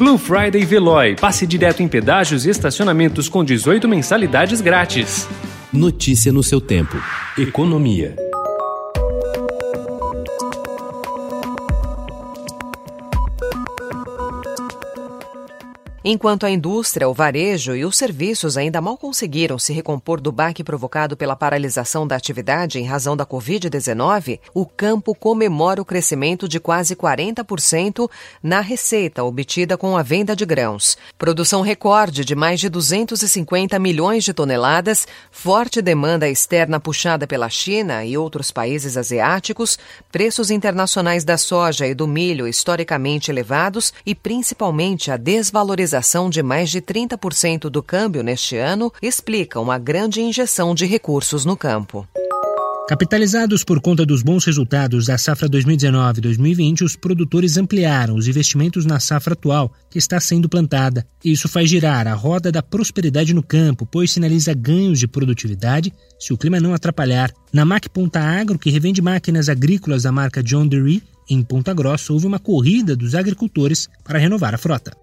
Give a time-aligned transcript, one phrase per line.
[0.00, 1.14] Blue Friday Veloy.
[1.14, 5.28] Passe direto em pedágios e estacionamentos com 18 mensalidades grátis.
[5.70, 6.96] Notícia no seu tempo.
[7.36, 8.16] Economia.
[16.02, 20.64] Enquanto a indústria, o varejo e os serviços ainda mal conseguiram se recompor do baque
[20.64, 26.58] provocado pela paralisação da atividade em razão da Covid-19, o campo comemora o crescimento de
[26.58, 28.10] quase 40%
[28.42, 30.96] na receita obtida com a venda de grãos.
[31.18, 38.06] Produção recorde de mais de 250 milhões de toneladas, forte demanda externa puxada pela China
[38.06, 39.78] e outros países asiáticos,
[40.10, 46.42] preços internacionais da soja e do milho historicamente elevados e principalmente a desvalorização valorização de
[46.42, 52.06] mais de 30% do câmbio neste ano explica uma grande injeção de recursos no campo.
[52.88, 58.98] Capitalizados por conta dos bons resultados da safra 2019-2020, os produtores ampliaram os investimentos na
[58.98, 61.06] safra atual, que está sendo plantada.
[61.24, 66.32] Isso faz girar a roda da prosperidade no campo, pois sinaliza ganhos de produtividade se
[66.32, 67.32] o clima não atrapalhar.
[67.52, 72.12] Na MAC Ponta Agro, que revende máquinas agrícolas da marca John Deere, em Ponta Grossa,
[72.12, 74.96] houve uma corrida dos agricultores para renovar a frota.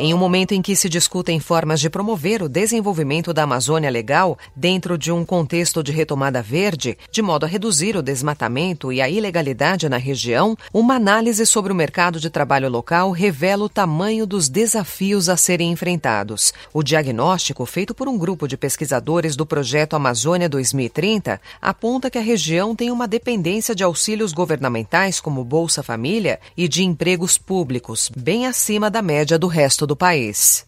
[0.00, 4.38] Em um momento em que se discutem formas de promover o desenvolvimento da Amazônia Legal
[4.56, 9.08] dentro de um contexto de retomada verde, de modo a reduzir o desmatamento e a
[9.08, 14.48] ilegalidade na região, uma análise sobre o mercado de trabalho local revela o tamanho dos
[14.48, 16.54] desafios a serem enfrentados.
[16.72, 22.22] O diagnóstico, feito por um grupo de pesquisadores do projeto Amazônia 2030, aponta que a
[22.22, 28.46] região tem uma dependência de auxílios governamentais como Bolsa Família e de empregos públicos, bem
[28.46, 30.64] acima da média do resto resto do país.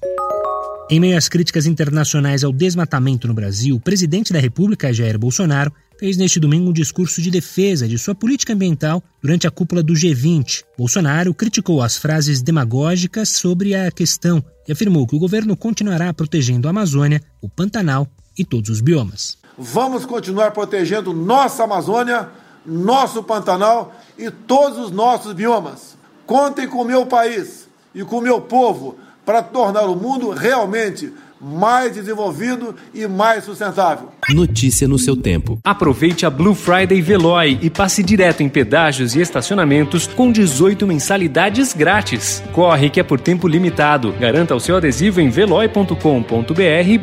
[0.91, 5.73] Em meio às críticas internacionais ao desmatamento no Brasil, o presidente da República, Jair Bolsonaro,
[5.99, 9.95] fez neste domingo um discurso de defesa de sua política ambiental durante a cúpula do
[9.95, 10.65] G20.
[10.77, 16.69] Bolsonaro criticou as frases demagógicas sobre a questão e afirmou que o governo continuará protegendo
[16.69, 19.39] a Amazônia, o Pantanal e todos os biomas.
[19.57, 22.29] Vamos continuar protegendo nossa Amazônia,
[22.67, 25.97] nosso Pantanal e todos os nossos biomas.
[26.27, 27.64] Contem com o meu país
[27.95, 34.09] e com o meu povo para tornar o mundo realmente mais desenvolvido e mais sustentável.
[34.31, 35.59] Notícia no seu tempo.
[35.63, 41.75] Aproveite a Blue Friday Veloy e passe direto em pedágios e estacionamentos com 18 mensalidades
[41.75, 42.43] grátis.
[42.53, 44.13] Corre que é por tempo limitado.
[44.13, 45.95] Garanta o seu adesivo em veloy.com.br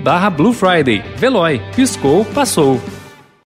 [0.04, 1.04] barra Blue Friday.
[1.18, 1.62] Veloy.
[1.76, 2.82] Piscou, passou.